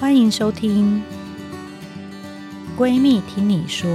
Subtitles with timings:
[0.00, 1.02] 欢迎收听
[2.80, 3.90] 《闺蜜听你说》。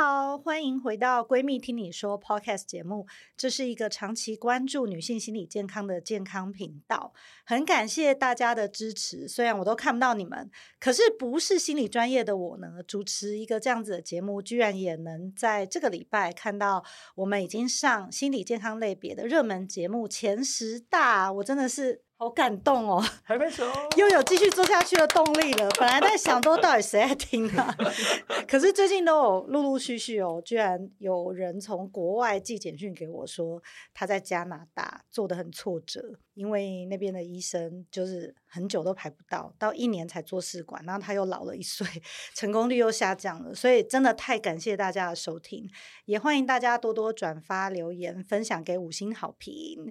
[0.00, 3.08] 好，欢迎回到《闺蜜听你说》Podcast 节目。
[3.36, 7.12] 这是一个长期关注女性心理健康的健康频道。
[7.44, 16.84] 很感谢大家的支持，虽然我都看不到你们，可是不是心理专业的我呢，主持一个这样子的节目，居然也能在这个礼拜看到
[17.16, 22.02] 我们已经上心理健康类别的热门节目前十大，我真的是。
[22.20, 23.00] 好感动哦！
[23.22, 23.64] 还没走，
[23.96, 25.68] 又有继续做下去的动力了。
[25.78, 27.72] 本来在想都，到底谁在听啊？
[28.48, 33.62] 可是最近都有陆陆续续哦，居然有人从国外寄简讯给我说，
[33.94, 41.84] 他在加拿大做的很挫折，因为那边的医生就是很久都排不到，到一年才做试管，然后他又老了一岁，
[42.32, 43.52] 成功率又下降了。
[43.52, 45.68] 所以真的太感谢大家的收听，
[46.04, 49.90] 也欢迎大家多多转发、留言、分享给五星好评。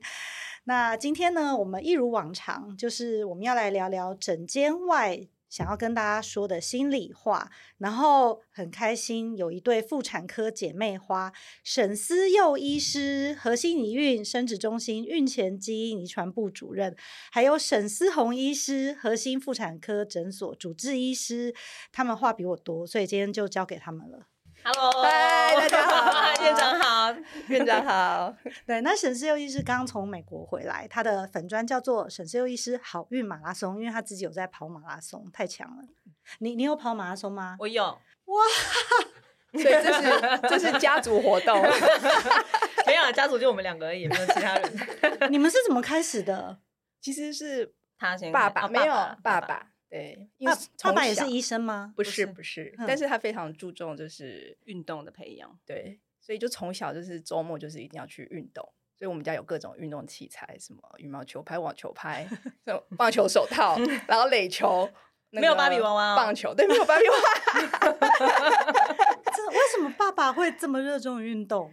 [0.64, 7.52] 那今天呢，我们一如往常，就是我们要来聊聊整间外想要跟大家说的心里话。
[7.78, 11.32] 然后很开心，有一对妇产科姐妹花，
[11.64, 16.96] 沈思佑医师，核心医孕生殖中心孕前基因遗传部主任，
[17.32, 21.54] 还有沈思红医师，核心妇产科诊所主治医师。
[21.92, 24.28] 他们话比我多，所以今天就交给他们了。
[24.70, 27.16] Hello，嗨，大家好， 院长好，
[27.48, 28.36] 院长好。
[28.66, 35.84] 对，那沈思佑医师刚从美国回来，他的粉砖叫做沈思佑医师好运马拉松，因为他自己有在跑马拉松，太强了。
[36.40, 37.56] 你你有跑马拉松吗？
[37.60, 37.82] 我有。
[37.86, 38.44] 哇，
[39.58, 41.62] 所以这是这是家族活动。
[42.86, 45.32] 没有，家族就我们两个而已，没有其他人。
[45.32, 46.60] 你们是怎么开始的？
[47.00, 49.68] 其实是他先，爸爸没有爸爸爸。
[49.90, 51.94] 对，因为爸爸也是医生吗？
[51.96, 55.58] 不是，不是，嗯、但是他非常注重就是运动的培养。
[55.66, 58.64] 对，所以就从小就是周末就是一定要去运动，
[58.98, 62.28] 所以我们家有各种运动器材，什么羽毛球拍、网球拍、
[62.98, 63.78] 棒球手套，
[64.08, 64.90] 然后垒球，
[65.30, 67.22] 没有芭比娃娃，棒球对，没有芭比娃娃。
[69.34, 71.72] 这为什么爸爸会这么热衷于运动？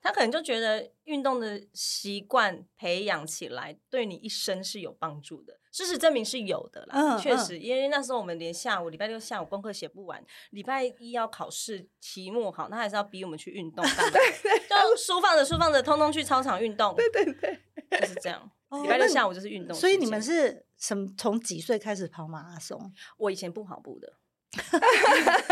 [0.00, 5.58] 他可能就觉得运动的习惯培养起来，对你一生是有帮助的。
[5.70, 17.60] 事实证明是有的啦，嗯、确实，因为那时候我们连下午礼拜六下午功课写不完，礼拜一要考试，期末考，那还是要逼我们去运动，对就书放着书放着，通通去操场运动，对对对，
[18.00, 18.50] 就是这样。
[18.70, 19.76] 礼、哦、拜六下午就是运动。
[19.76, 21.06] 所以你们是什么？
[21.16, 22.92] 从几岁开始跑马拉松？
[23.16, 24.14] 我以前不跑步的。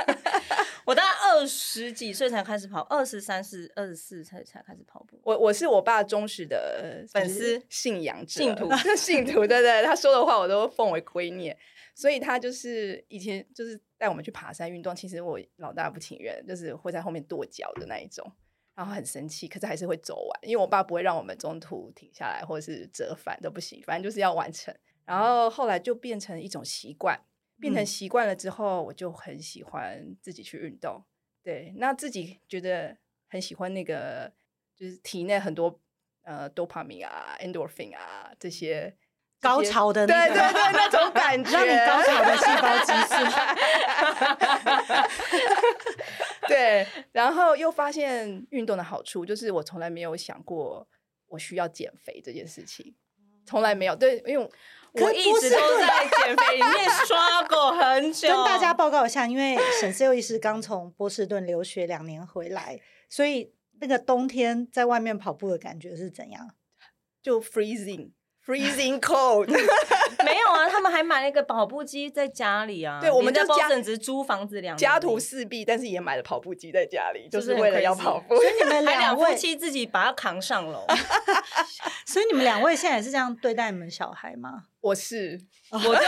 [0.85, 5.21] 我大概二十几岁才开始跑，二十三四、二十四才才开始跑步。
[5.23, 11.55] 我我是我爸忠实的粉丝、信仰者、信徒、 信徒，对对，他说的话我都奉为圭臬。
[11.95, 14.97] 所以他就是以前就是带我们去爬山运动。
[14.97, 18.31] 其实我老大不情愿，就是会在后面跺脚的那一种，
[18.75, 24.75] 然后很生气，可是还是会走完，因为我爸不会让我们中途停下来或者是折返都不行，反正就是要完成。
[25.05, 27.21] 然后后来就变成一种习惯。
[27.59, 31.03] 变成习惯了之后，我就很喜欢自己去运动。
[31.47, 32.97] 对，那自己觉得
[33.29, 34.33] 很喜欢那个，
[34.75, 35.79] 就是体内很多
[36.25, 38.93] 呃多巴胺啊、endorphin 啊这些
[39.41, 43.15] 高潮的那个，对对对，那种感觉， 让你高潮的细胞激素。
[46.49, 50.89] 对，然后又发现运动的好处，就是我从来没有想过
[51.29, 52.93] 我需要减肥这件事情，
[53.47, 53.95] 从来没有。
[53.95, 54.51] 对，因为。
[55.05, 58.29] 我一直都在减肥里面刷过很久。
[58.29, 66.51] 跟大家报告一下，因为沈思佑医师刚从波士顿留学两年回来，所以那个冬天在外面跑步的感觉是怎样？
[67.23, 68.11] 就 freezing。
[68.47, 69.49] Freezing cold，
[70.25, 73.01] 没有啊，他们还买了一个跑步机在家里啊。
[73.01, 78.37] 对，我们在波士顿只是租房子两年，家徒四壁，但是也买了跑步机在家里，就是为了要跑步。
[78.37, 80.87] 所以你们 两夫妻自己把它扛上楼。
[82.07, 84.63] 所以你们两位现在也是这样对待你们小孩吗？
[84.81, 85.41] 我是，
[85.73, 86.01] 我就。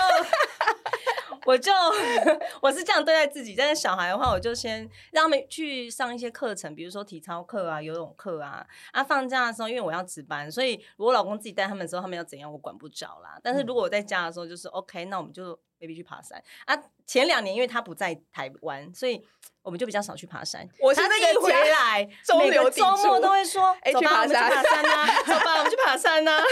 [1.48, 1.72] 我就
[2.60, 8.66] 我是这样对待自己，但是小孩的话，我就先让他们去上一些课程，比如说体操课啊、游泳课啊。
[8.92, 13.38] 啊，放假的时候，因为我要值班，所以如果老公自己带他们的时候，他们要怎样，我管不着啦。
[13.42, 16.78] 但是如果我在家的时候，就是 OK，那我们就 maybe 去爬山啊。
[17.06, 19.24] 前两年因为他不在台湾，所以
[19.62, 20.68] 我们就比较少去爬山。
[20.78, 22.06] 我是那个回来，
[22.38, 26.42] 每个周末都会说：“哎，去爬山啊，走吧，我们去爬山啊。”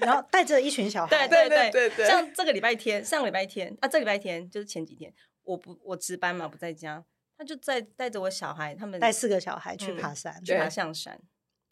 [0.00, 5.12] 然后带着一群小孩，对对对对，像这个礼拜天，上个礼拜天啊，这个礼拜天就是前几天，
[5.42, 7.04] 我不我值班嘛，不在家，
[7.36, 11.20] 他就在带着我小孩，他们带四个小孩去爬山，去爬象山，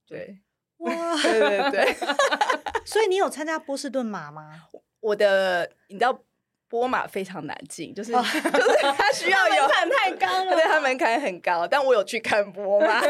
[0.06, 0.38] 对，
[0.78, 1.96] 哇，对对对，
[2.86, 4.68] 所以你有参加波士顿马吗？
[5.00, 6.22] 我的，你知道
[6.68, 11.66] 波马非常难进，就是 就是他需要有门槛太高了，对，他门槛很高。
[11.66, 13.02] 但我有去看波马，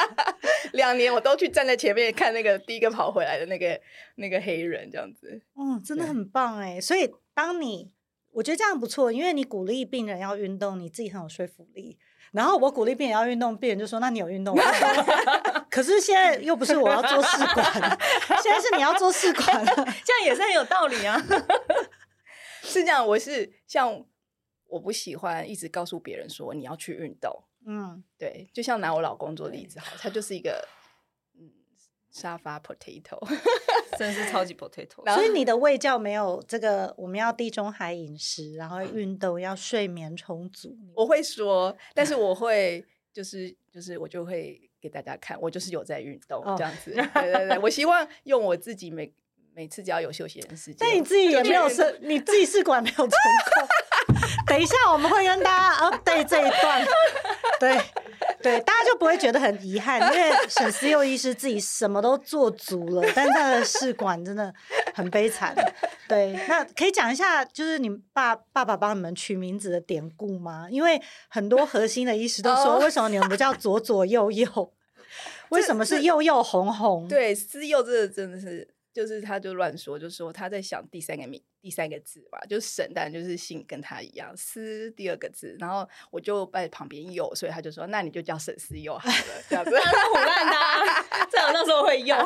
[0.72, 3.80] 两年我都去站在前面看那个第一个跑回来的那个
[4.16, 5.40] 那个黑人，这样子。
[5.56, 6.80] 嗯，真的很棒哎。
[6.80, 7.90] 所以当你
[8.32, 11.98] 我觉得这样不错，因为你鼓励病人要运动，你自己很有说服力。
[12.32, 14.62] 然后我鼓励病人要运动，病人就说：“那你有运动吗？”
[15.68, 17.98] 可是现在又不是我要做试管，
[18.40, 21.20] 现在是你要做试管，这样也是很有道理啊。
[22.62, 24.04] 是这样，我是像
[24.66, 27.42] 我不喜欢一直告诉别人说你要去运动。
[27.66, 30.66] 嗯，对，就像拿我老公做例子好，他就是一个
[31.34, 31.50] 嗯
[32.10, 33.18] 沙发 potato。
[33.98, 40.74] 真的是超级 potato，所以你的胃教没有这个，我们要地中海饮食，然后运动，要睡眠充足。
[40.94, 42.82] 我会说， 但是我会
[43.12, 46.92] 就是就是我就会给大家看，我就是有在运动这样子。
[46.98, 49.12] 哦、对对对，我希望用我自己每
[49.54, 53.68] 每次只要有休息的时间，但你自己也没有试，你自己试管没有成功。
[54.46, 56.86] 等一下我们会跟大家 update 这一段，
[57.58, 57.80] 对。
[58.42, 64.50] 对，大家就不会觉得很遗憾，因为沈思佑医师自己什么都做足了，但他的试管真的
[64.94, 65.54] 很悲惨。
[66.08, 70.66] 对，那可以讲一下，就是你爸爸爸帮你们取名字的典故吗？
[70.70, 70.98] 因为
[71.28, 74.72] 很多核心的医师都说，为什么你们不叫左左右右？
[75.50, 77.06] 为什么是右右红红？
[77.08, 78.66] 对，思佑这个真的是。
[78.92, 89.70] 就是他就乱说，就说他在想第三个名第三个字吧，就是沈，但就是姓跟他一样，思第二个字，然后我就在旁边有，所以他就说那你就叫沈思佑好了，这样子。
[89.78, 90.52] 他是唬烂的，
[91.30, 92.18] 最好那时候会用。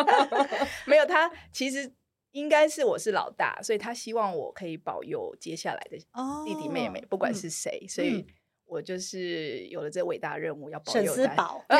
[0.86, 1.92] 没有他，其实
[2.30, 5.98] 应该是我是老大，所以他希望我可以保佑接下来的
[6.46, 8.26] 弟弟妹妹，哦、不管是谁，嗯、所以
[8.64, 11.62] 我就是有了这伟大任务要保佑沈思宝。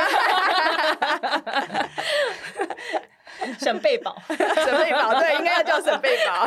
[3.58, 4.38] 沈贝宝，沈
[4.78, 6.46] 贝宝，对，应该要叫沈贝宝。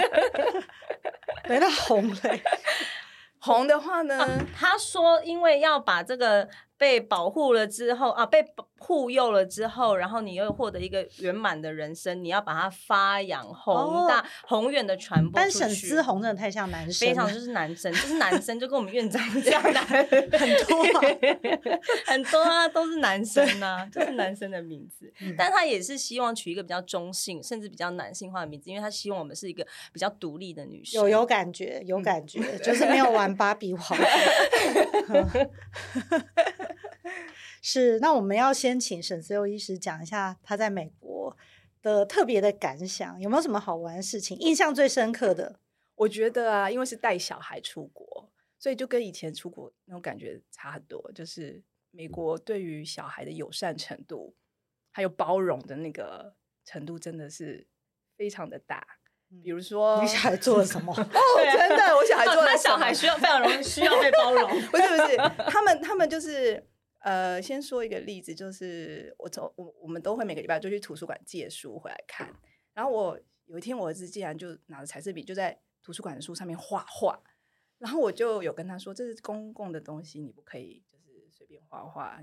[1.50, 2.42] 没那红嘞，
[3.40, 4.24] 红的话呢？
[4.24, 4.28] 啊，
[4.60, 6.48] 他说，因为要把这个。
[6.78, 8.46] 被保护了之后啊，被
[8.78, 15.32] 护佑了之后，然后你又获得一个圆满的人生，你要把它发扬宏大、宏远的传播。
[15.34, 20.08] 但沈思宏真的太像男生，非常就是男生，就是男生，就跟我们院长 这样的很
[20.68, 21.02] 多、啊、
[22.06, 25.12] 很多啊，都是男生啊，就是男生的名字。
[25.38, 31.02] 但他也是希望取一个比较中性，甚至比较男性化的名字，因为他希望我们是一个比较独立的女生。
[31.02, 33.98] 有有感觉，有感觉，嗯、就是没有玩芭比娃娃。
[37.68, 41.36] 是，那我们要先请沈思佑医师讲一下他在美国
[41.82, 44.38] 的特别的感想，有没有什么好玩的事情？
[44.38, 45.60] 印象最深刻的，
[45.96, 48.30] 我觉得啊，因为是带小孩出国，
[48.60, 51.12] 所以就跟以前出国那种感觉差很多。
[51.16, 54.36] 就是美国对于小孩的友善程度，
[54.92, 57.66] 还有包容的那个程度，真的是
[58.16, 58.86] 非常的大。
[59.44, 60.94] 比如说，你小孩做了什么？
[60.94, 61.04] 哦，
[61.58, 62.78] 真的，我小孩做了 什么？
[62.78, 64.48] 小孩需要非常容易需要被包容。
[64.70, 65.18] 不是不是，
[65.50, 66.64] 他们他们就是
[67.06, 72.28] 呃，先说一个例子，就是我从我我们都会每个礼拜就去图书馆借书回来看。
[72.74, 77.22] 然后我有一天，我儿子竟然就拿着彩色笔就在图书馆的书上面画画。
[77.78, 82.20] 然后我就有跟他说，这是公共的东西，你不可以就是随便画画。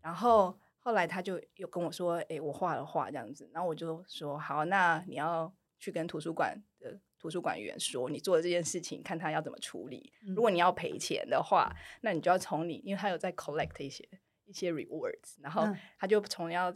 [0.00, 3.48] 然后后来他就有跟我说，哎，我画了画这样子。
[3.52, 5.54] 然后我就说，好，那你要。
[5.80, 10.12] 去跟图书馆的图书馆员说，你做的这件事情，看他要怎么处理。
[10.34, 14.08] 如果你要赔钱的话，那你就要从你，因为他有在 collect 一些
[14.44, 15.66] 一些 rewards，然后
[15.98, 16.72] 他就从要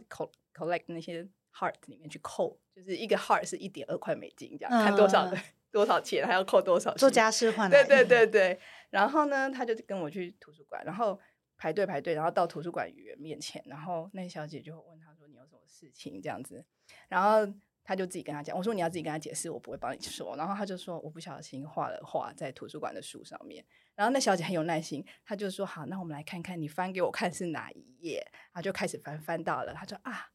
[0.53, 1.23] collect 那些
[1.53, 5.37] heart 里面去扣，就是一个 heart 是一点二块美金，这样看多少的
[5.71, 6.93] 多少钱，还要扣多少。
[6.95, 8.59] 做家事换对对对对。
[8.89, 11.17] 然后呢，他就跟我去图书馆，然后
[11.55, 16.65] 排队排队，然后到图书馆员面前，然后那小姐就问他说：“你有什么事情？”这样子，
[17.07, 17.53] 然后。
[17.83, 20.35] 他就自己跟他讲，我说你要自己跟他解释，我不会帮你说。
[20.37, 23.65] 然后他就说我不小心画了画在图书馆的书上面。
[23.95, 28.25] 然后那小姐很有耐心，她就说好，那我们来看看你翻给我看是哪一页。
[28.31, 30.29] 然后就开始翻，翻到了，她说啊，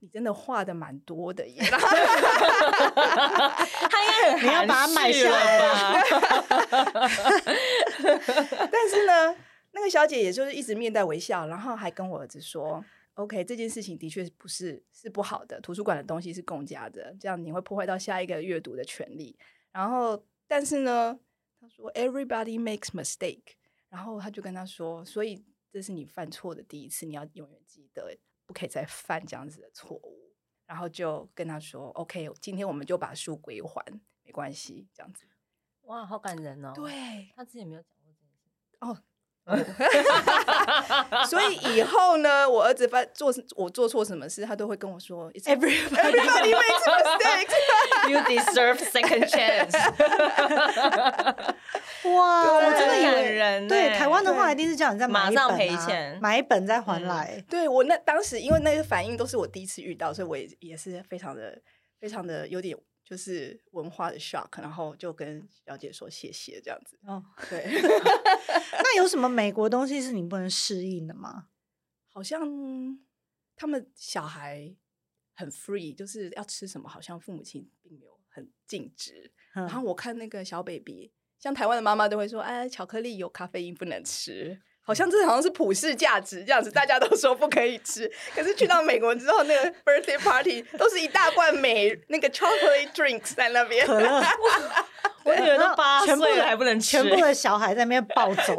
[0.00, 1.62] 你真的画的蛮多的耶。
[3.90, 6.02] 他应该很，你要把它买下来吧。
[8.70, 9.36] 但是呢，
[9.72, 12.84] 那个小姐也就是一直面带微笑，然后还跟我儿子说。
[13.18, 15.60] OK，这件事情的确不是是不好的。
[15.60, 19.36] 图书馆的东西是共家的，这样你会破坏到下一个阅读的权利。
[19.72, 21.18] 然后，但是呢，
[21.60, 23.56] 他说 Everybody makes mistake。
[23.88, 30.32] 然后他就跟他说，所以这是你犯错的第一次，你要永远记得，不可以再犯这样子的错误。
[30.64, 33.84] 然后就跟他说，OK，今天我们就把书归还，
[34.22, 35.26] 没关系，这样子。
[35.82, 36.72] 哇，好感人哦！
[36.72, 38.76] 对，他之前没有讲过这件事。
[38.80, 39.02] 哦。
[41.26, 47.54] 所以以后呢，我儿子发做我做错什么事，他都会跟我说， Everybody, everybody makes mistakes.
[48.08, 49.74] You deserve second chance.
[52.04, 57.42] 哇，我真的感人对欸台湾的话，一定是叫你再买一本、啊、马上赔钱买一本再还来。
[57.48, 61.58] 对我那当时，因为那个反应都是我第一次遇到，所以我也也是非常的
[62.00, 62.76] 非常的有点
[63.08, 66.98] 就是文化的 shock，然后就跟小姐说谢谢这样子。
[67.06, 67.64] 哦，对，
[68.82, 71.48] 那有什么美国东西是你不能适应的吗？
[72.12, 72.42] 好像
[73.56, 74.76] 他们小孩
[75.34, 79.32] 很 free，就是要吃什么，好像父母亲并没有很禁止。
[79.54, 81.12] 嗯、然后我看那个小 baby。
[81.38, 88.10] 像台湾的妈妈都会说：“哎，巧克力有咖啡因，不能吃。”好像这好像是普世价值这样子，大家都说不可以吃。
[88.34, 93.86] 可是去到美国之后，那个 birthday party 都是一大罐美那个 chocolate drinks 在那边。
[93.86, 94.22] 可乐，
[95.24, 98.58] 我女儿都八岁了还不能吃，全部的小孩在那边暴走，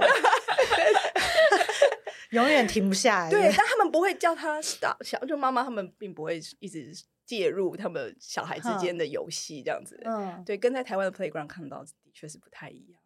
[2.30, 3.30] 永远停不下来。
[3.32, 6.94] 对，但他们不会叫他 stop，小就妈妈他们并不会一直
[7.26, 10.00] 介入他们小孩之间的游戏这样子。
[10.06, 11.90] 嗯，对，跟在台湾的 playground 看到的。
[12.12, 13.02] 确是不太一样，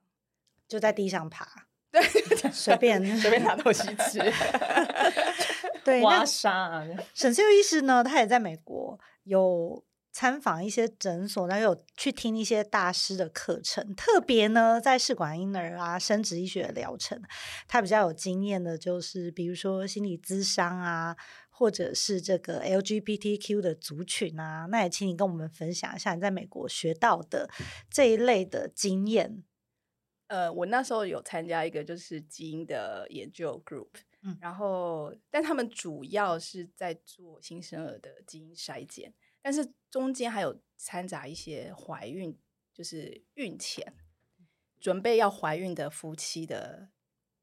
[0.67, 1.45] 就在地上爬，
[2.01, 4.19] 对，随便随便拿东西吃，
[5.85, 6.83] 对，挖沙。
[7.13, 13.93] 沈思佑医师呢，他也在美国有参访一些诊所，然后有去听一些大师的课程。
[13.93, 17.21] 特别呢，在试管婴儿啊、生殖医学的疗程，
[17.67, 21.15] 他比较有经验的，就是比如说心理咨商啊，
[21.51, 24.65] 或者是这个 LGBTQ 的族群啊。
[24.71, 27.47] 那也请你跟我们分享一下你在美国学到的
[27.91, 29.43] 这一类的经验。
[30.33, 33.89] 呃，我那时候有参加一个就是基因的研究 group，
[34.23, 39.13] 嗯，然后但他们主要是在做新生儿的基因筛检。
[39.43, 42.35] 但是中间还有掺杂一些怀孕，
[42.73, 43.93] 就是孕前
[44.79, 46.89] 准备要怀孕的夫妻的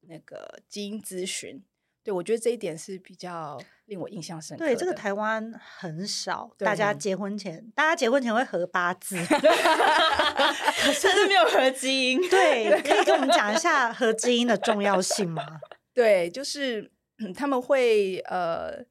[0.01, 1.63] 那个基因咨询。
[2.11, 4.71] 对，我觉得这一点是比较令我印象深刻的。
[4.71, 12.21] 对，这个台湾很少，大家结婚前，大家结婚前会合八字， 可是没有合基因。
[12.29, 15.61] 对， 可以跟我们讲一下合基因的重要性吗？
[15.95, 18.85] 对，就是、嗯、他们会呃。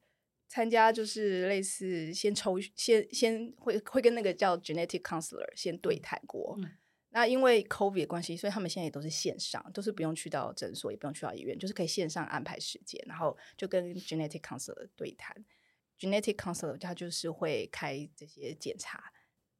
[0.52, 6.56] 参加就是类似先抽先先会会跟那个叫 genetic counselor 先对谈过。
[6.58, 6.68] 嗯、
[7.12, 15.44] 那因为 COVID 的关系，所以他们现在也都是线上，都是不用去到诊所，也不用去到医院，就是可以线上安排时间，然后就跟 genetic counselor 对谈。
[15.98, 19.12] genetic counselor 他就是会开这些检查，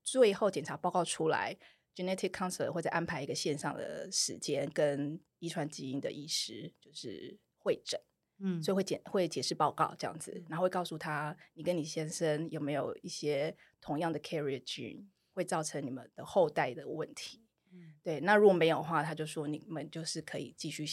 [0.02, 1.56] 最后检查报告出来
[1.94, 8.00] ，genetic counselor 会再安排一个线上的时间跟遗传基因的医师就是会诊。
[8.42, 15.04] 嗯，所以会解会解释报告这样子，然后会告诉他你跟你先生有没有一些同样的 carrier gene
[15.40, 17.40] 会造成你们的后代的问题。
[17.72, 20.84] 嗯，对，那如果没有的话，他就说你们就是可以继续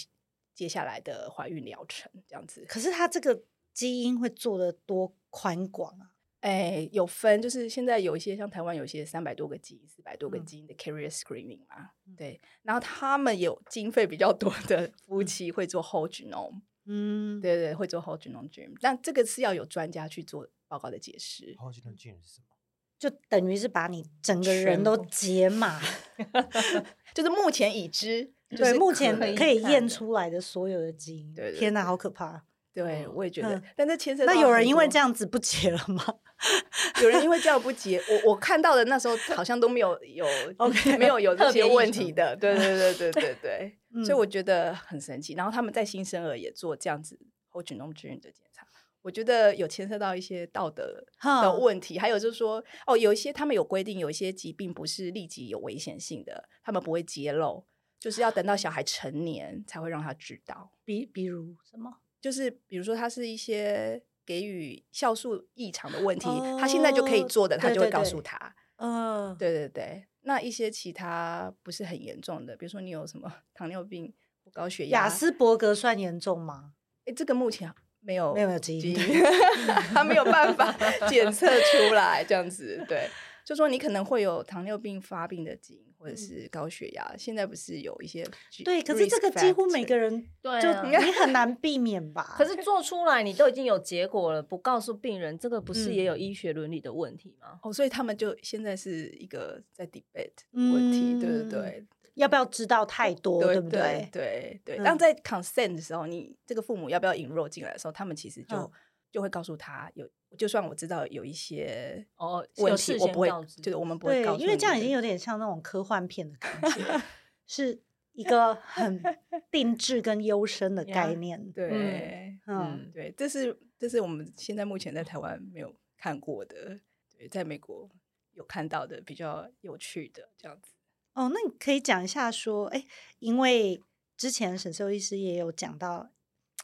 [0.53, 2.63] 接下来的怀孕疗程这样子。
[2.65, 6.13] 可是他这个基因会做的多宽广啊？
[6.39, 16.61] 哎，有分，就是现在有一些像台湾有一些三百多个基因、四百多个基因的 carrier screening 嘛，嗯、对，然后他们有经费比较多的夫妻会做 whole genome。
[16.85, 21.53] 嗯，对对，会做 whole genome gene，但这个是要有专家去做报告的解释。
[21.55, 22.55] whole genome gene 是什么？
[22.97, 25.79] 就等于是把你整个人都解码
[27.13, 31.33] 就是目前已知，对，目前可以验出来的所有的基因。
[31.33, 32.43] 对，天哪，好可怕！
[32.73, 33.61] 对，我也觉得。
[33.75, 36.03] 但这牵涉那有人因为这样子不结了吗？
[37.01, 40.25] 有人因为这样不结，我我看到的那时候好像都没有有
[40.57, 42.35] OK 没有有这些问题的。
[42.35, 43.77] 对对对对对对。
[44.05, 47.19] 所以我觉得很神奇，然后他们在新生儿也做这样子
[47.51, 48.66] whole genome gene 的检查，
[49.07, 57.65] 我觉得有牵涉到一些道德的问题，还有就是说，哦，有一些他们有规定，有一些疾病不是立即有危险性的，他们不会揭露，
[57.97, 60.73] 就是要等到小孩成年才会让他知道。
[60.83, 61.99] 比比如什么？
[62.19, 66.27] 就是比如说他是一些给予酵素异常的问题，
[66.59, 68.53] 他现在就可以做的，他就会告诉他。
[68.75, 70.05] 嗯，对对对。
[70.23, 74.13] 那一些其他不是很严重的，比如说你有什么 糖尿病、
[74.51, 76.73] 高血压，雅斯伯格算严重吗？
[77.05, 78.95] 哎，这个目前没有没有基因，
[79.93, 80.73] 他没有办法
[81.09, 83.09] 检测出来，这样子对。
[83.45, 87.15] 就说你可能会有糖尿病发病的基因，或者是高血压。
[87.17, 88.21] 现在不是有一些
[88.65, 92.23] 对，可是这个几乎每个人对，就你很难避免吧？
[92.37, 97.57] 可是做出来你都已经有结果了，不告诉病人，这个不是也有医学伦理的问题吗？
[97.63, 101.85] 哦，所以他们就现在是一个在 debate 问题，对对对，
[102.17, 104.09] 要不要知道太多，对不对？
[104.11, 104.77] 对对。
[104.83, 108.71] 当在 consent 的时候，你这个父母要不要引入进来的时候，他们其实就
[109.11, 110.07] 就会告诉他有。
[110.37, 113.29] 就算我知道有一些哦问题，我不会，
[113.61, 117.01] 就是我们不会告诉，因为这样已经有点像那种科幻片的感觉，
[117.47, 117.81] 是
[118.11, 119.01] 一个很
[119.49, 121.49] 定制跟优生的概念。
[121.53, 126.77] 对，嗯，对，这是这是我们现在目前在台湾没有看过的，
[127.17, 127.89] 对，在美国
[128.33, 130.73] 有看到的比较有趣的这样子。
[131.17, 132.85] 哦，那你可以讲一下说，哎，
[133.19, 133.81] 因为
[134.15, 136.09] 之前沈寿医师也有讲到。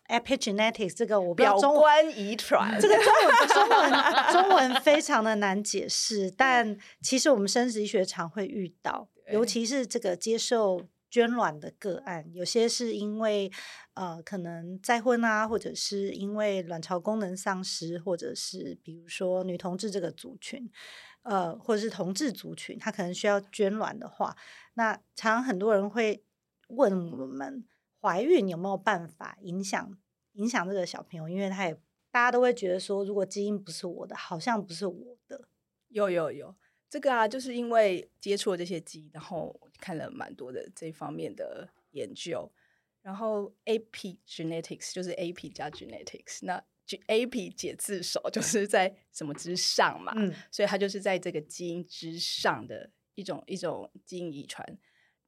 [0.09, 3.93] Epigenetics 这个我不知道中文遗传，这个中文中文
[4.33, 13.49] 中文非常的难解释，但其实我们生殖医学常会遇到，尤其是这个接受捐卵的个案，有些是因为
[13.93, 20.69] 呃可能再婚啊，或者是因为卵巢功能丧失，或者是比如说女同志这个族群，
[21.23, 24.37] 呃或者是同志族群，他可能需要捐卵的话，
[24.75, 26.23] 那常常很多人会
[26.67, 27.65] 问我们。
[28.05, 29.97] 怀孕有没有办法影响
[30.33, 31.29] 影响这个小朋友？
[31.29, 31.73] 因为他也
[32.11, 35.47] 大家都会觉得说，如果基因不是我的，好像不是我的。
[35.87, 36.53] 有有有，
[36.89, 42.51] 这个啊，就是因为接触了这些基因，然后看了蛮多的这方面的研究。
[43.01, 46.61] 然后 AP Genetics 就是 AP 加 genetics，那
[47.07, 54.77] AP 解字首就是在什么之上嘛，嗯，所以它就是在这个基因之上的一种一种基因遗传，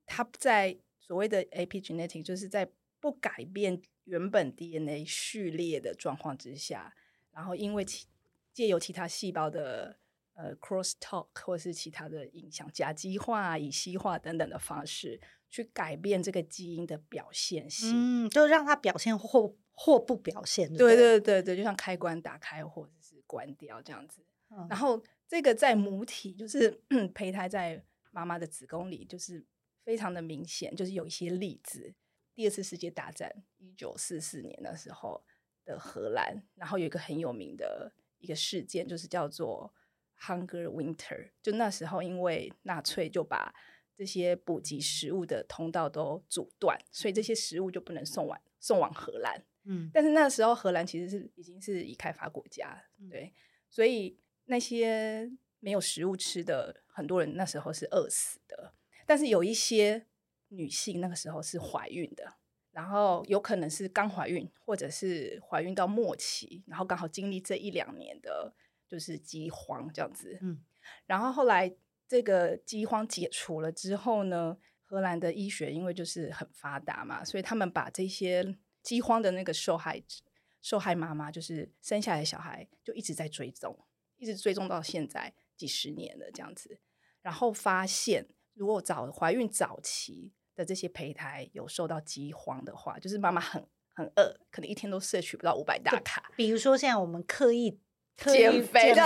[0.06, 0.78] 它在。
[1.08, 2.68] 所谓的 epigenetic 就是在
[3.00, 6.96] 不改变原本 DNA 序列的状况之下，
[7.32, 8.08] 然后因为其
[8.52, 10.00] 借由其他细胞的
[10.34, 24.26] 呃 crosstalk 或是其他的影响，甲基化、乙烯化等等的方式，去改变这个基因的表现性，嗯，就让它表现或或不表现对，对对对对，就像开关打开或者是关掉这样子。
[24.50, 26.82] 嗯、然后这个在母体就是
[27.14, 29.46] 胚胎在妈妈的子宫里就是。
[29.86, 31.94] 非常的明显，就是有一些例子。
[32.34, 35.24] 第二次世界大战，一九四四年的时候
[35.64, 39.72] 的荷兰，然后有一个很有名的一个事件，就是叫做
[40.20, 41.30] Hunger Winter。
[41.40, 43.54] 就那时候，因为纳粹就把
[43.96, 49.46] 这些补给食物的通道都阻断，所以这些食物就不能送往送往荷兰。
[49.66, 53.34] 嗯，但是那时候荷兰其实是已经是已开发国家，对，
[53.70, 58.74] 所以那些没有食物吃的很多人那时候是饿死的。
[59.06, 60.08] 但是有一些
[60.50, 62.34] 女性那个时候是怀孕的，
[62.72, 68.56] 然后有可能是刚怀孕，或者是怀孕到末期，然后刚好经历这一两年的，
[68.88, 70.38] 就是饥荒这样子。
[70.42, 70.64] 嗯，
[71.06, 71.76] 然后后来
[72.08, 80.24] 这个饥荒解除了之后呢，荷兰的医学因为就是很发达嘛，所以他们把这些饥荒的那个受害者、
[80.62, 83.78] 受害妈妈，就是生下来的小孩，就一直在追踪，
[84.16, 86.80] 一直追踪到现在几十年了这样子，
[87.22, 88.28] 然后发现。
[88.58, 93.62] 如果早怀孕早期的这些胚胎有受到饥荒的话，就是妈妈很
[93.94, 96.32] 很饿，可能一天都摄取不到五百大卡。
[96.38, 97.78] 比如说，现在我们刻意
[98.16, 99.04] 减肥的，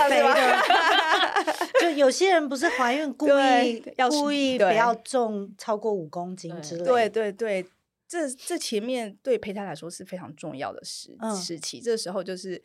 [1.82, 6.84] 就有些人不是怀孕故意要故意不要重超过五公斤之类。
[6.84, 7.66] 对对对，
[8.10, 11.80] 这这前面对胚胎来说是非常重要的时、嗯、时期。
[11.80, 12.62] 这时候就是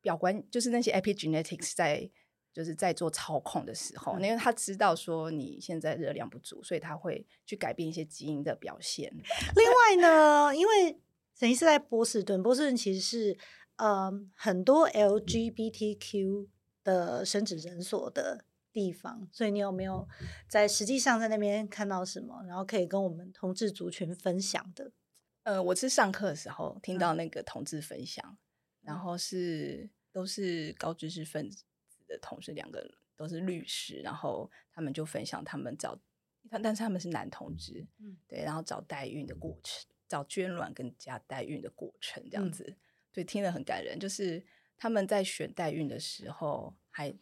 [0.00, 2.08] 表观，就是那些 epigenetics 在。
[2.56, 9.14] 就是在做操控的时候，因为他知道说你现在热量不足，所以他会去改变一些基因的表现。
[9.54, 10.98] 另外呢，因为
[11.38, 13.36] 沈医师在波士顿，波士顿其实是
[13.76, 16.48] 呃很多 LGBTQ
[16.82, 18.45] 的生殖诊所的
[18.76, 20.06] 地方，所以你有没有
[20.48, 24.92] 在实际上在那边看到什么，然后可以跟我们同志族群分享的？
[25.44, 28.38] 呃，我是上课的时候听到那个同志分享，嗯、
[28.82, 31.64] 然后是都是高知识分子。
[32.08, 35.98] 的同事两个都是律师，然后他们就分享他们找，
[36.48, 42.76] 但是他们是男同志，嗯，对，然后找代孕的过程，找捐卵跟加代孕的过程这样子，嗯、
[43.10, 43.98] 对，听了很感人。
[43.98, 44.40] 就是
[44.76, 47.12] 他们在选代孕的时候，还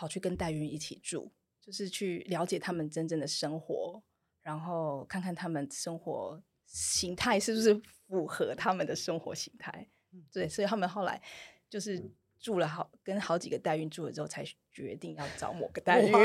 [0.00, 4.02] 跑去跟代孕一起住，就是去了解他们真正的生活，
[4.40, 9.86] 然后看看他们生活形态是不是符合他们的生活形态。
[10.14, 11.20] 嗯， 对，所以他们后来
[11.68, 12.10] 就是。
[12.42, 16.10] 住了好跟好几个代孕住了之后，才决定要找某个代孕。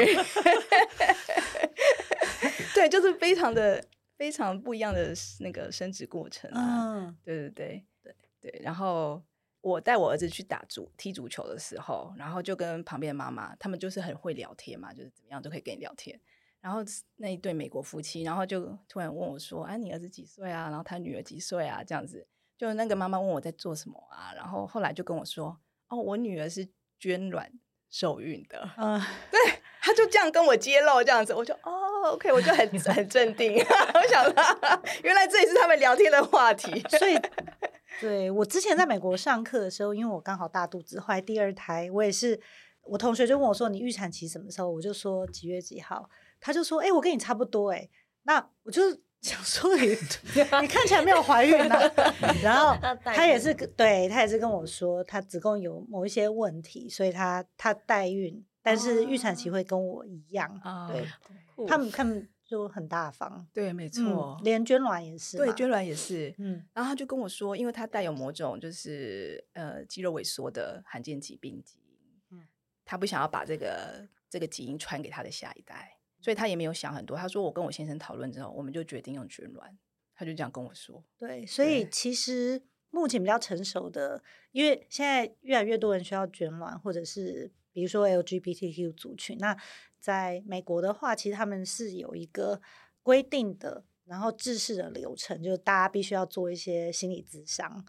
[2.74, 3.86] 对，就是非常的
[4.16, 7.06] 非常不一样的那个生殖过程啊。
[7.06, 8.16] 嗯，对对对对
[8.50, 8.62] 对。
[8.64, 9.22] 然后
[9.68, 16.20] 我带我儿子去打足踢足球的时候，然后就跟旁边的妈妈，他们就是很会聊天嘛，就是怎么样都可以跟你聊天。
[16.62, 16.82] 然后
[17.16, 20.70] 那一对美国夫妻，然后就突然问我说：“哎、啊，你儿子几岁啊？
[20.70, 24.32] 然后他女儿几岁啊？”这样子，就那个妈妈问我在做什么啊？
[24.36, 25.60] 然后后来就跟我说。
[25.88, 26.68] 哦，我女儿是
[27.00, 27.52] 捐卵
[27.90, 29.00] 受孕的，嗯，
[29.30, 29.40] 对，
[29.82, 33.54] 他就这样跟我揭露这样子，我就哦，OK，我就很 很镇定，
[33.94, 34.44] 我想到
[35.04, 37.16] 原来这也是他们聊天的话题，所以，
[38.00, 42.40] 对，我之前在美国上课的时候，因为我刚好大肚子，后来第二胎，我也是，
[42.84, 47.90] 我同学就问我说：“你预产期什么时候？”我就说几月几号，他就说：“哎、欸，我跟你差不多。”哎，
[48.24, 48.82] 那我就
[49.22, 49.88] 想说你
[50.62, 52.12] 你看起来没有怀孕呢、啊，
[52.44, 61.02] 然后 他也是对他也是跟我说，他子宫有某一些问题，所以他他代孕，但是预产期会跟我一样，哦、对，
[61.56, 72.48] 对他们他们就很大方，对，没错、嗯，连捐卵也是，对，捐卵也是，嗯，然后他就跟我说，因为他带有某种就是呃肌肉萎缩的罕见疾病基因，嗯，
[72.86, 75.98] 他不想要把这个这个基因传给他的下一代。
[76.22, 79.78] 所以他也没有想很多，他说我跟我先生讨论之后，我们就决定用捐卵，
[80.16, 81.04] 他就这样跟我说。
[81.20, 89.54] 对，所以其实目前比较成熟的，因为现在越来越多人需要捐卵，或者是比如说 LGBTQ 族群，那
[90.00, 92.62] 在美国的话，其实他们是有一个
[93.04, 97.86] 规定的，然后制式的流程，就是大家必须要做一些心理咨商，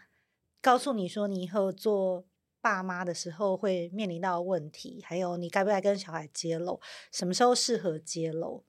[0.60, 2.26] 告诉你说你以后做。
[2.58, 6.80] 爸妈的时候会面临到的问题，还有你该不该跟小孩揭露，
[7.12, 8.64] 什么时候适合揭露？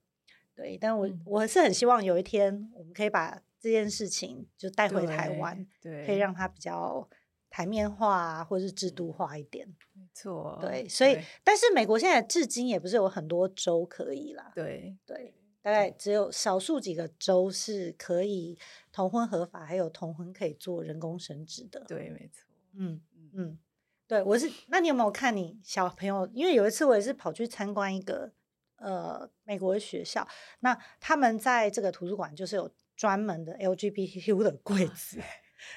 [0.53, 7.10] 对，但我、嗯、我是很希望有一天我们可以把这件事情就带回台湾，对，可以让它比较
[7.58, 9.67] 台面化啊或是制度化一点。
[9.93, 18.56] 没错，对，所以但是美国现在至今也不是有很多州可以啦，对对，大概只有少数几个州是可以
[18.91, 21.84] 同婚合法，还有同婚可以做人工生殖的。
[21.88, 23.02] 对，没错，嗯
[23.34, 23.58] 嗯。
[24.06, 24.48] 对，我是。
[24.67, 26.30] 那你有没有看你小朋友？
[26.32, 28.32] 因为有一次我也是跑去参观一个
[28.76, 30.28] 呃美国的学校，
[30.60, 35.20] 那他们在这个图书馆就是有专门的 LGBTQ 的柜子，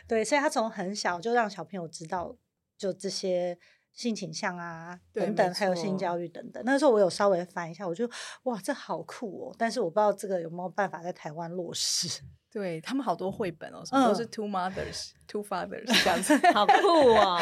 [0.09, 2.37] 对，所以他从很小就让小朋友知道
[2.77, 3.59] 就这些
[3.93, 6.63] 性倾向啊等等，还有性教育等等。
[6.65, 8.09] 那时候我有稍微翻一下，我就
[8.45, 9.57] 哇，这好酷哦！
[9.59, 12.23] 但是我不知道这个有没有办法在台湾落实。
[12.51, 16.73] 对他们好多绘本哦，什么都是 two mothers, 嗯、two fathers 这样子，好酷
[17.15, 17.39] 哦。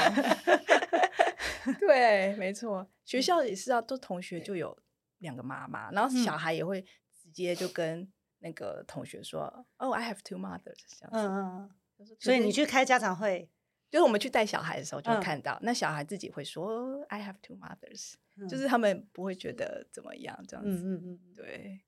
[1.81, 4.77] 对，没错，学校也是啊，都同学就有
[5.19, 9.43] 两个妈妈，然后小孩也会直接就跟那个同学说
[9.79, 11.19] ：“哦、oh,，I have two mothers。”这样子。
[11.19, 11.71] 嗯嗯。
[12.19, 13.49] 所以你去开家长会，
[13.91, 18.15] 就是我们去带小孩的时候就会看到，嗯、那小孩自己会说：“I have two mothers。
[18.37, 20.71] 嗯”就是他们不会觉得怎么样，这样子。
[20.71, 21.35] 嗯嗯嗯。
[21.35, 21.81] 对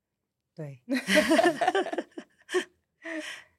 [0.54, 0.82] 对。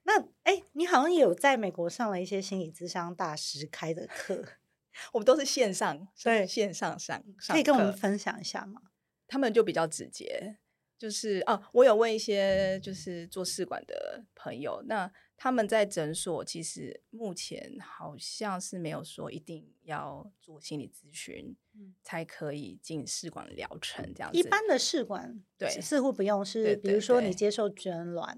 [0.03, 4.43] 那哎、欸，你好像也有在美国上了一些心理咨商大师开的课。
[5.13, 8.81] 我们都是线上，对，线上上，上，可以跟我们分享一下吗？
[9.25, 10.57] 他们就比较直接，
[10.97, 15.09] 就是哦，我有问一些就是做试管的朋友，那
[15.41, 24.37] 他们在诊所其实目前好像是没有说一定要做心理咨询，嗯，才可以进试管疗程这样子。
[24.37, 28.37] 一般的试管对似乎不用，是比如说你接受捐卵，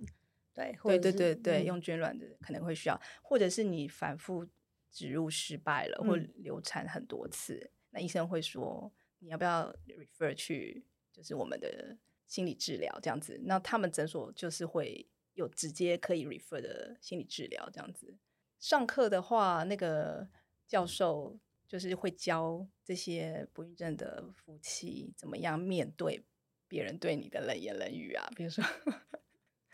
[0.54, 4.48] 对，对对对对，嗯，用捐卵的可能会需要，或者是你反复。
[4.96, 13.42] 植入失败了，或流产很多次，嗯，那医生会说你要不要 refer 去，就是我们的心理治疗这样子。
[13.44, 18.16] 那他们诊所就是会有直接可以 refer 的心理治疗这样子。
[18.60, 20.28] 上课的话，那个
[20.68, 26.24] 教授就是会教这些不孕症的夫妻怎么样面对
[26.68, 28.64] 别人对你的冷言冷语啊，比如说。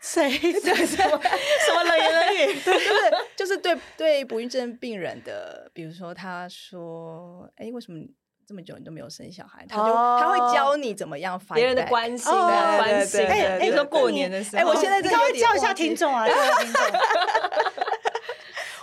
[0.00, 0.30] 谁？
[0.30, 2.58] 对什么什么冷言冷语？
[2.64, 2.88] 就是
[3.36, 8.02] 就是对对不孕症病人的，比如说他说：“哎，为什么
[8.50, 13.24] 这么久你都没有生小孩？”他就、oh, 他会教你怎么样反别人的关心的、oh, 关心。
[13.24, 16.26] 哎，比如说过年的时候，哎，我现在稍微教一下听众啊，
[16.58, 16.82] 听众。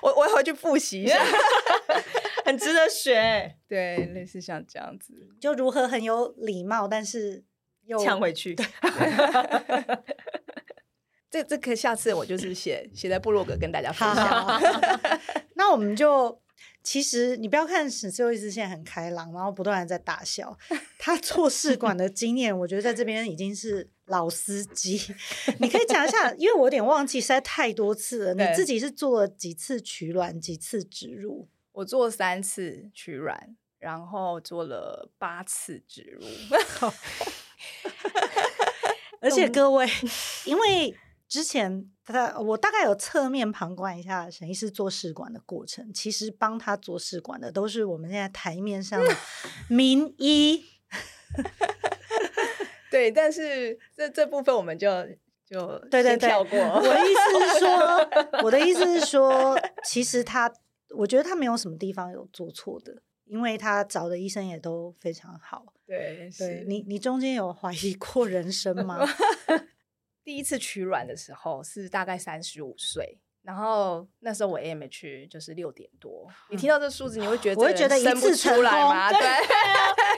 [0.02, 1.22] 我我回去复习一下，
[2.46, 3.58] 很值得学。
[3.68, 7.44] 对，类似像这样子，就如何很有礼貌，但是
[7.84, 8.56] 又呛回去。
[11.30, 14.62] 这这可下次我就是写写在部落格跟大家分享。
[15.56, 16.42] 那我们就
[16.88, 20.58] 其实你不要看沈思佑医师现在很开朗，然后不断的在大笑。
[20.98, 24.98] 他做试管的经验，我觉得在这边已经是老司机。
[25.60, 28.34] 你可以讲一下，因为我有点忘记，实在太多次了。
[28.34, 31.50] 你自己是做了几次取卵，几次植入？
[31.74, 36.24] 我做三次取卵，然后做了八次植入。
[39.20, 39.86] 而且各位，
[40.46, 40.96] 因为。
[41.28, 49.16] 之前他我大概有侧面旁观一下沈医师做试管的过程，其实帮他做试管的都是我们现在台面上的
[49.70, 50.64] 名医。
[52.90, 54.90] 对，但是这这部分我们就
[55.46, 56.58] 就对对对，跳过。
[56.58, 58.10] 我的意思是说，
[58.44, 60.52] 我的意思是说，其实他
[60.96, 65.66] 我觉得他没有什么地方有做错的，因为他找的医生也都非常好。
[65.86, 69.06] 对，对你你中间有怀疑过人生吗？
[70.28, 76.28] 第一次取卵的时候是大概三十五岁，然后那时候我 AMH 就是六点多。
[76.50, 79.10] 你听到这数字，你会觉得我会觉得一次出来吗？
[79.10, 79.20] 对，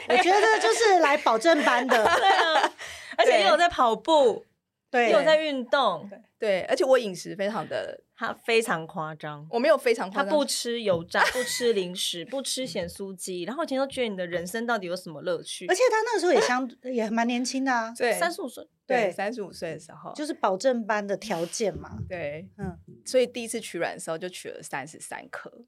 [0.08, 1.94] 我觉得就是来保证班的。
[2.18, 2.72] 对啊，
[3.18, 4.44] 而且又有在跑步，
[4.90, 15.66] 对，又有在运动，对，而且我饮食非常的，他非常夸张，我没有非常夸张，他不吃油炸，不吃零食，不吃咸酥鸡，然后以前都觉得你的人生到底有什么乐趣？
[15.66, 25.66] 而且他那个时候也相也蛮年轻的啊，对，三十五岁，对，三十五岁的时候，就是保证班的条件嘛，对，嗯，所以第一次取卵的时候就取了三十三颗，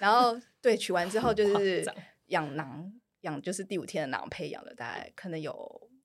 [0.00, 1.86] 然后 对，取完之后就是
[2.26, 5.52] 养囊，养就是第五天的囊胚养了大概可能有，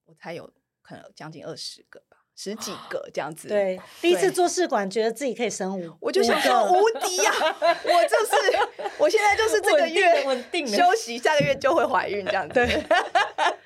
[0.06, 2.18] 我猜有可能有将近二十个吧。
[2.36, 7.32] 十几个这样子，对，第一次做试管，觉得自己可以生五，我就想说无敌呀！
[7.62, 12.54] 我就是，我现在就是这个月稳定 休息，下个月就会怀孕这样子。
[12.54, 12.84] 对，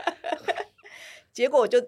[1.34, 1.82] 结果我就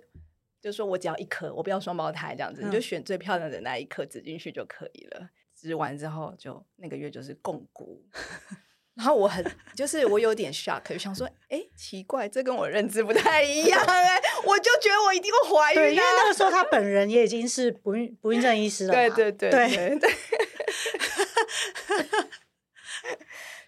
[0.59, 5.29] 就说我只要一颗，我不要双胞胎这样子，你就选最漂亮的那一颗植进去就可以了。
[5.55, 8.03] 植完之后就那个月就是共估。
[8.93, 20.09] 然后我很就是我有点 shock，就想说，哎，奇怪，这跟我认知不太一样哎， 我就觉得我一定会怀孕，对，因为那个时候他本人也已经是不孕不孕症医师了，对对对对对，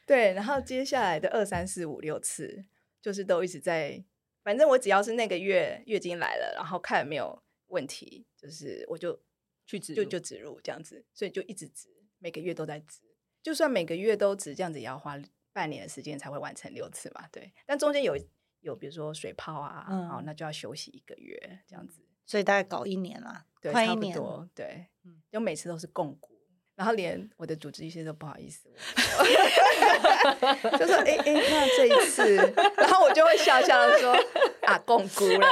[0.06, 2.66] 对，然后接下来的二三四五六次，
[3.02, 4.04] 就是都一直在，
[4.44, 9.18] 反正我只要是那个月月经来了，然后看有没有问题，就是我就
[9.66, 11.88] 去植，就就植入这样子，所以就一直植，
[12.20, 13.00] 每个月都在植。
[13.44, 15.20] 就算每个月都只这样子，也要花
[15.52, 17.54] 半年的时间才会完成六次嘛，对。
[17.68, 18.18] 但中间有
[18.62, 24.88] 有比如说水泡啊，嗯、好，那就要休息一个月这样子，所以大概搞一年啦，对，快一年，差不多，对。
[25.04, 26.30] 嗯，就每次都是共估，
[26.76, 28.70] 然后连我的主治医师都不好意思，
[30.80, 32.38] 就说：“哎、欸、哎、欸，那这一次，
[32.78, 34.16] 然后我就会笑笑的说
[34.62, 35.46] 啊，共估了。”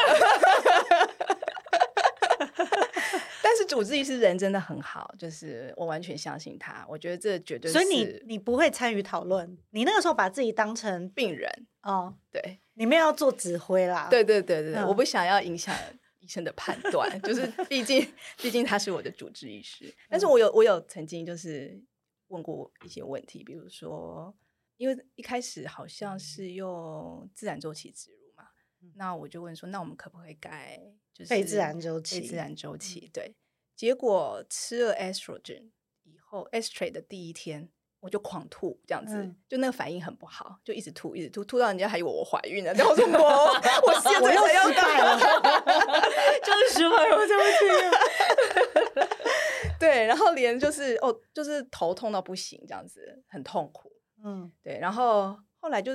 [3.43, 6.85] 但是主治医师人真的很好，就是我完全相信他。
[6.89, 7.73] 我觉得这绝对是。
[7.73, 11.49] 所以你你不会参与讨论，你那个时候把自己当成病人
[11.83, 14.09] 哦，对，你没有要做指挥啦。
[14.09, 15.73] 对对对对，嗯、我不想要影响
[16.19, 18.05] 医生的判断，就是 毕竟
[18.41, 19.89] 毕竟他是我的主治医师。
[20.09, 21.81] 但是我有我有曾经就是
[22.27, 24.35] 问过一些问题，比如说，
[24.75, 28.49] 因为一开始好像是用自然周期植入嘛，
[28.81, 30.77] 嗯、那我就问说，那我们可不可以改
[31.13, 32.19] 就是非自然周期？
[32.19, 33.33] 非自然周期，对。
[33.81, 35.71] 结果吃了 estrogen
[36.03, 37.67] 以后，estrate 的第一天
[37.99, 42.71] 我就狂吐，这样子，嗯、就那个反应很不好，就一直吐，一直吐，吐到人家还以为我怀孕了。
[42.75, 43.17] 然后我说我，
[43.87, 45.17] 我现在才要改了，
[46.45, 47.43] 就是失败 了，对不
[48.93, 49.07] 起。
[49.79, 53.91] 对，然后连就是哦，就是头痛到不行，这样子很痛苦。
[54.23, 55.93] 嗯，对，然后后来就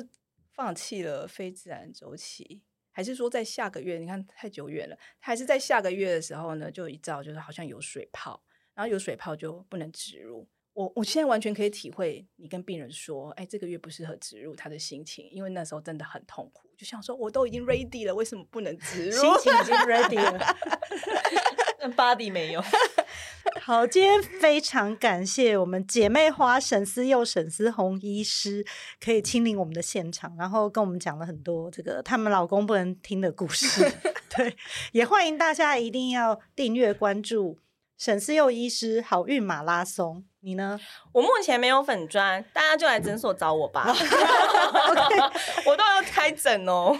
[0.53, 2.65] 放弃了非自然周期。
[2.97, 3.99] 还是说在下个月？
[3.99, 6.71] 你看太久远了，还是在下个月的时候呢？
[6.71, 10.49] 就一照就是好像有水泡，然后有水泡就不能植入。
[10.73, 19.21] 我我现在完全可以体会你跟病人说，哎，这个月不适合植入他的心情，因为那时候真的很痛苦，就想说我都已经 ready 了，为什么不能植入？
[19.21, 20.39] 心情已经 ready 了
[21.95, 22.63] ，body 没有。
[23.63, 28.65] 好，今天非常感谢我们姐妹花沈思佑、沈思红医师
[29.03, 33.89] 可以亲临我们的现场，然后跟我们讲了很多这个他们老公不能听的故事。
[34.37, 34.57] 对，
[34.93, 37.59] 也欢迎大家一定要订阅关注
[37.97, 40.25] 沈思佑医师好运马拉松。
[40.41, 40.79] 你呢？
[41.13, 43.87] 我目前没有粉砖，大家就来诊所找我吧。
[45.67, 46.97] 我都要开诊哦。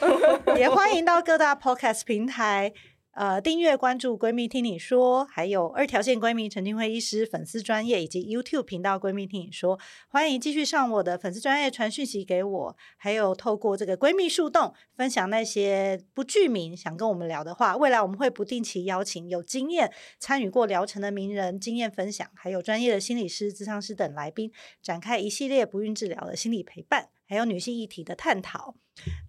[0.57, 2.73] 也欢迎到各大 Podcast 平台。
[3.17, 24.53] 呃，订阅关注闺蜜听你说，还有二条线闺蜜陈菁徽医师粉丝专业以及 YouTube 频道闺蜜听你说，欢迎继续上我的粉丝专业传讯息给我，还有透过这个闺蜜树洞分享那些不具名想跟我们聊的话，未来我们会不定期邀请有经验参与过疗程的名人经验分享，还有专业的心理师、咨商师等来宾，
[24.83, 27.09] 展开一系列不孕治疗的心理陪伴。
[27.29, 28.75] 还有女性议题的探讨，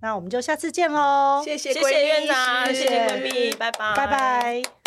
[0.02, 1.42] 那我们就下次见喽！
[1.44, 4.87] 谢谢，谢谢院长，谢谢闺蜜，拜拜，拜拜。